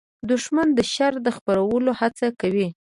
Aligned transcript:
دښمن 0.29 0.67
د 0.77 0.79
شر 0.93 1.13
د 1.25 1.27
خپرولو 1.37 1.91
هڅه 1.99 2.27
کوي 2.41 2.67